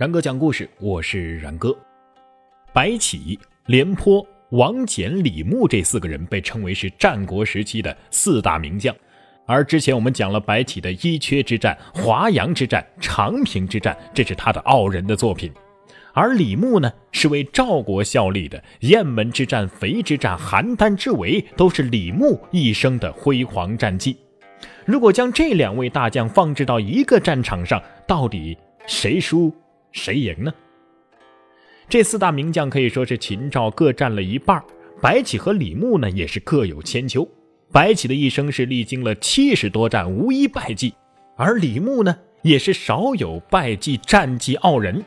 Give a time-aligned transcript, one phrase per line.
[0.00, 1.76] 然哥讲故事，我是然哥。
[2.72, 8.96] 白起、廉颇、王翦、李牧这四个人被称为是战国时期的四大名将。
[9.44, 15.52] 而之前我们讲了白起的伊阙之战、华阳之战、长平之战，这是他的傲人的作品。
[16.14, 24.16] 而李牧呢，是为赵国效力的，雁门之战、肥之战、邯郸之围，都是李牧一生的辉煌战绩。
[24.86, 29.54] 如果将这两位大将放置到一个战场上，到底谁输？
[29.92, 30.52] 谁赢呢？
[31.88, 34.62] 这四大名将可以说是秦赵各占了一半
[35.00, 37.26] 白起和李牧呢，也是各有千秋。
[37.72, 40.92] 白起的一生是历经了七十多战，无一败绩；
[41.36, 45.04] 而李牧呢，也是少有败绩，战绩傲人。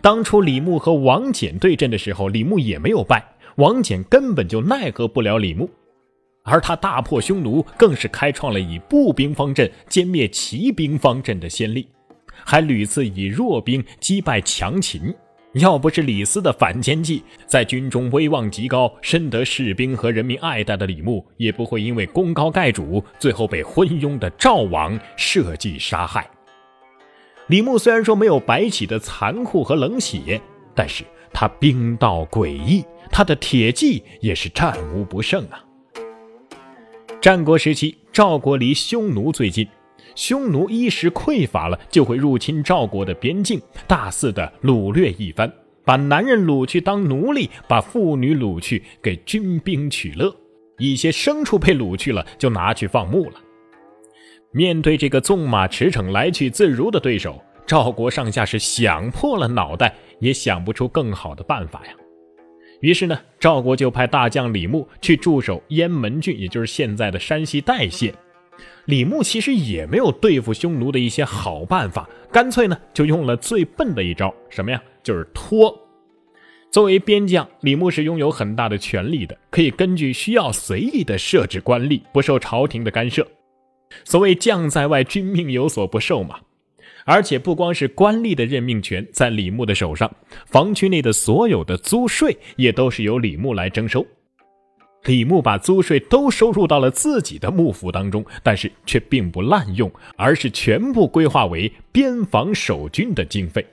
[0.00, 3.24] 当初李牧和王翦对阵的时候，李牧也没有败，
[3.56, 5.68] 王翦根本就奈何不了李牧。
[6.44, 11.88] 而他大破匈奴，更是开创了以步兵方阵歼灭骑兵方阵的先例。
[12.48, 15.12] 还屡次以弱兵击败强秦，
[15.54, 26.30] 要不是李斯的反间计，在军中威望极高、深得士兵和人民爱戴的李牧，也不会因为功高盖主，最后被昏庸的赵王设计杀害。
[27.48, 30.40] 李牧虽然说没有白起的残酷和冷血，
[30.72, 35.64] 但是他兵道诡异，他的铁骑也是战无不胜啊。
[37.20, 39.66] 战国时期，赵国离匈奴最近。
[40.14, 45.52] 匈奴一时匮乏了，就会入侵赵国的边境，大肆的掳掠一番，
[45.84, 50.34] 把男人掳去当奴隶，把妇女掳去给军兵取乐，
[50.78, 53.40] 一些牲畜被掳去了，就拿去放牧了。
[54.52, 61.92] 面对这个纵马驰骋、来去自如的对手，赵国上下是想破了脑袋，也想不出更好的办法呀。
[62.80, 68.14] 于是呢，赵国就派大将李牧去驻守雁门郡，也就是现在的山西代县。
[68.86, 74.82] 李牧其实也没有对付匈奴的一些好办法，干脆呢就用了最笨的一招，什么呀？
[75.02, 75.76] 就是拖。
[76.70, 83.26] 作为边将，李牧是拥有很大的权力的，可以根据需要随意的设置官吏，不受朝廷的干涉。
[84.04, 86.40] 所谓将在外，君命有所不受嘛。
[87.04, 90.12] 而且不光是官吏的任命权在李牧的手上，
[90.44, 94.04] 房区内的所有的租税也都是由李牧来征收。
[95.04, 103.64] 李牧把租税都收入到了自己的幕府当中，但是却并不滥用，而是全部规划为边防守军的经费。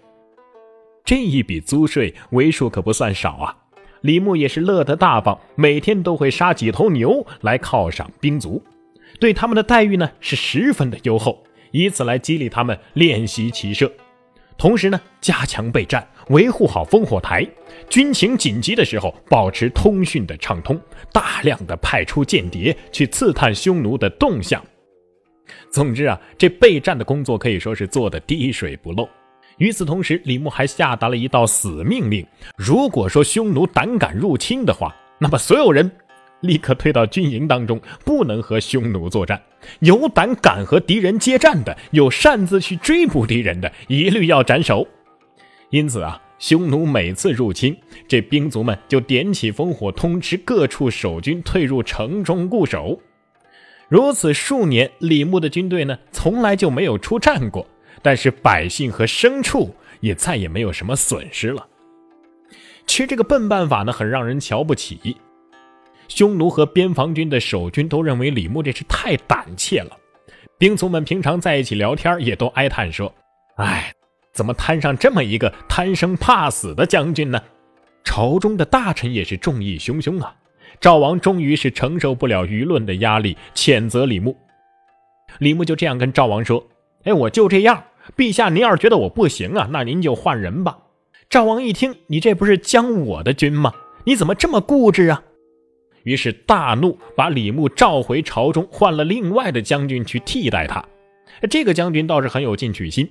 [1.04, 3.58] 这一笔租税为数可不算少啊！
[4.02, 8.62] 李牧也是乐得大方，每天都会杀几头牛来犒赏兵卒，
[9.20, 13.92] 对他们的待遇呢是十分的优厚，以此来激励他们练习骑射。
[14.58, 17.46] 同时呢，加强备战，维护好烽火台，
[17.90, 20.80] 军情紧急的时候保持通讯的畅通，
[21.12, 24.64] 大量的派出间谍去刺探匈奴的动向。
[25.70, 29.08] 总之啊，这备战的工作可以说是做的滴水不漏。
[29.58, 32.26] 与此同时，李牧还下达了一道死命令：
[32.58, 35.92] 如果说匈奴胆敢入侵的话，那么所有人。
[36.44, 39.42] 立刻退到军营当中，不能和匈奴作战。
[39.80, 44.88] 有胆敢和敌人接战的，有擅自去追捕敌人的，一律要斩首。
[45.70, 47.76] 因此啊，匈奴每次入侵，
[48.08, 53.00] 这兵卒们就点起烽火，通知各处守军退入城中固守。
[53.88, 57.66] 如此数年，李牧的军队呢，从来就没有出战过，
[58.02, 61.68] 但是百姓和牲畜也再也没有什么损失了。
[62.86, 65.16] 其实这个笨办法呢，很让人瞧不起。
[66.08, 69.98] 匈奴和边防军的守军都认为李牧这是太胆怯了，
[70.58, 73.14] 兵卒们平常在一起聊天也都哀叹说
[73.58, 73.94] ：“哎，
[74.34, 77.42] 怎么摊上这么一个贪生怕死的将军呢？”
[78.04, 80.36] 朝中的大臣也是众议汹汹啊。
[80.82, 84.36] 赵王终于是承受不了舆论的压力，谴责李牧。
[85.40, 86.68] 李牧就这样跟赵王说
[87.06, 87.84] ：“哎，我就这样，
[88.18, 90.78] 陛下您要是觉得我不行啊，那您就换人吧。”
[91.30, 93.74] 赵王一听，你这不是将我的军吗？
[94.04, 95.24] 你怎么这么固执啊？
[96.04, 100.84] 于是大怒，把李牧召回朝中，换了另外的将军去替代他。
[101.50, 103.10] 这个将军倒是很有进取心，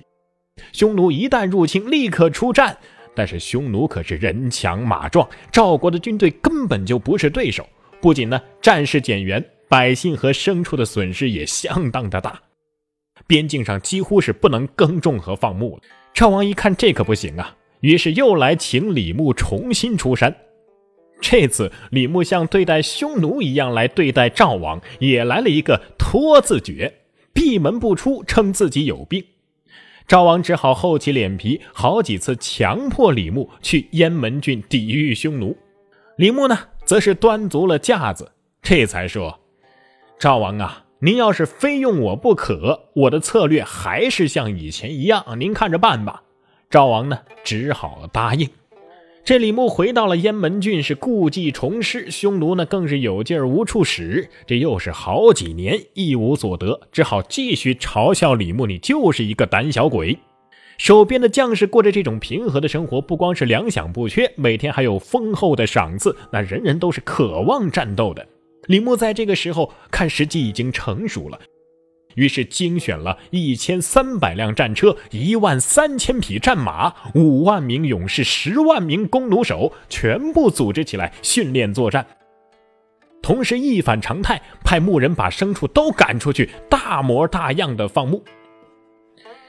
[0.71, 2.77] 匈奴一旦入侵，立刻出战。
[3.15, 7.67] 但是匈奴可是人强马壮，赵国的军队根本就不是对手。
[8.01, 12.41] 不仅呢战事减员，百姓和牲畜的损失也相当的大，
[13.27, 15.83] 边境上几乎是不能耕种和放牧了。
[16.13, 20.35] 赵王一看这可不行啊，于是又来请李牧重新出山。
[21.23, 26.95] 这次李牧像对待匈奴一样来对待赵王，也来了一个拖字诀，
[27.31, 29.23] 闭门不出，称自己有病。
[30.05, 35.55] 赵王只好厚起脸皮，好几次强迫李牧去雁门郡抵御匈奴。
[36.17, 39.39] 李牧呢，则是端足了架子，这才说
[40.19, 46.23] ：“赵王啊，您要是非用我不可，我的策略还是像以前一样，您看着办吧。”
[46.69, 48.49] 赵王呢只好答应。
[49.25, 60.19] 这李牧回到了雁门郡，是故技重施，匈奴呢更是有劲儿无处使，这又是好几年一无所得，只好继续嘲笑李牧：“你就是一个胆小鬼。”
[60.77, 68.27] 手边的将士过着这种平和的生活，不光是粮饷不缺，每天还有丰厚的赏赐，那人人都是渴望战斗的。
[68.67, 71.39] 李牧在这个时候看时机已经成熟了。
[72.15, 82.05] 于是精选了一千三百辆战车、一万三千匹战马、五万名勇士、十万名弓弩手，全部组织起来训练作战。
[83.21, 88.23] 同时一反常态，派牧人把牲畜都赶出去，大模大样的放牧。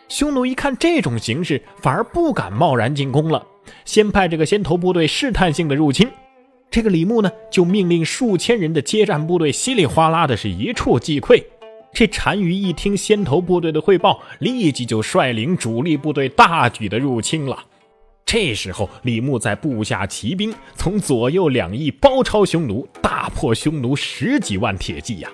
[0.09, 3.45] 匈奴一看这种形势，反而不敢贸然进攻了，
[3.85, 6.09] 先派这个先头部队试探性的入侵。
[6.71, 11.43] 这个李牧呢，就命令数千人的接战部队稀里哗啦的是一触即溃。
[11.95, 17.65] 这单于一听先头部队的汇报，立即就率领主力部队大举的入侵了。
[18.27, 25.31] 这时候，李牧在部下骑兵从左右两翼包抄匈奴，大破匈奴十几万铁骑呀。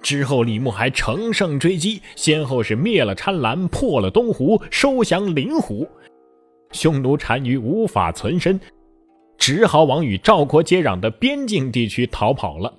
[0.00, 5.88] 之后，李牧还乘胜追击，先后是灭了参兰，破了东湖，收降灵湖。
[6.70, 8.60] 匈奴单于无法存身，
[9.36, 12.72] 只好往与赵国接壤的边境地区逃跑了。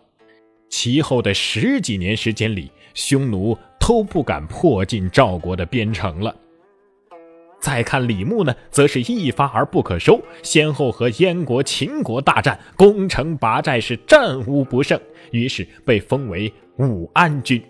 [0.70, 6.36] 其后的十几年时间里，匈奴都不敢迫近赵国的边城了。
[7.60, 15.00] 再看李牧呢，则是一发而不可收，先后和燕国、秦国大战，攻城拔寨，是战无不胜，
[15.32, 17.64] 于是被封为武安君。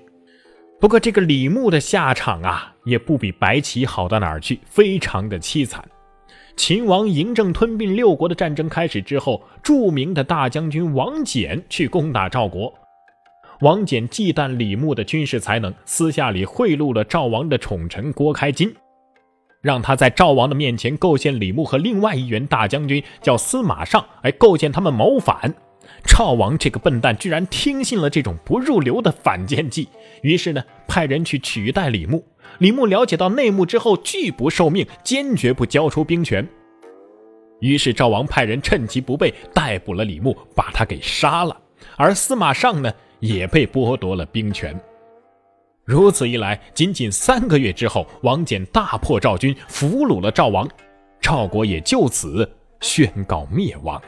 [0.80, 5.88] 不过这个李牧的下场啊，也不比白起好到哪儿去，非常的凄惨。
[6.58, 12.74] 秦王嬴政吞并六国的战争开始之后，著名的大将军王翦去攻打赵国。
[13.64, 18.76] 王翦忌惮李牧的军事才能，私下里贿赂了赵王的宠臣郭开金，
[19.62, 25.56] 让他在赵王的面前构陷李牧和另外一员大将军叫司马尚，哎，构陷他们谋反。
[26.06, 29.88] 赵王这个笨蛋居然听信了这种不入流的反间计，
[30.24, 32.22] 于是呢，派人去取代李牧。
[32.58, 36.46] 李牧了解到内幕之后，拒不受命，坚决不交出兵权。
[37.62, 41.58] 于是赵王派人趁其不备逮捕了李牧，把他给杀了。
[41.96, 42.92] 而司马尚呢？
[43.24, 44.78] 也被剥夺了兵权。
[45.86, 50.68] 如此一来，仅仅三个月之后，王翦大破赵军，俘虏了赵王，
[51.22, 52.50] 赵国也就此
[52.82, 54.02] 宣告灭亡。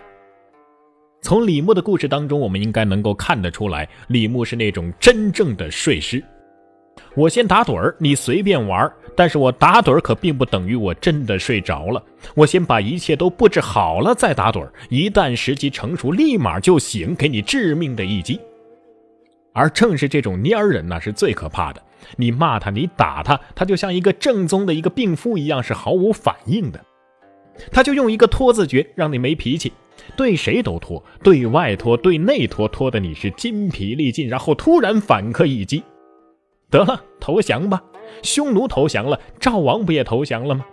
[1.22, 6.22] 从李牧的故事当中，我们应该能够看得出来，李牧是那种真正的睡狮。
[7.16, 12.04] 我先打盹儿，你随便玩儿，但是我打盹儿可并不等于我真的睡着了。
[12.36, 18.40] 我先把一切都布置好了再打盹儿，一旦时机成熟，立马就醒，给你致命的一击。
[19.56, 21.82] 而正是这种蔫人呢，是最可怕的。
[22.18, 26.86] 你骂他，你打他，他就像一个正宗的一个病夫一样，是毫无反应的。
[27.72, 29.72] 他就用一个拖字诀，让你没脾气，
[30.18, 35.82] 对谁都拖，对外拖，对内拖，拖的你是筋疲力尽，然后突然反客一击，
[36.70, 37.82] 得了，投降吧。
[38.22, 40.66] 匈奴投降了，赵王不也投降了吗？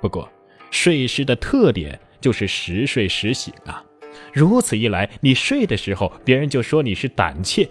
[0.00, 0.26] 不过，
[0.70, 3.84] 睡狮的特点就是时睡时醒啊。
[4.32, 7.68] 如此一来，你睡的时候，别人就说你是胆怯。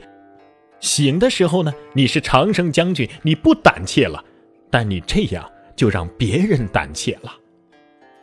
[0.79, 4.23] 醒的时候呢，你是长生将军，你不胆怯了，
[4.69, 7.31] 但你这样就让别人胆怯了，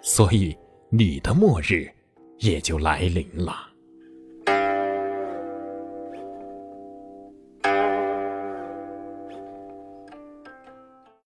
[0.00, 0.56] 所以
[0.90, 1.90] 你的末日
[2.38, 3.68] 也就来临了。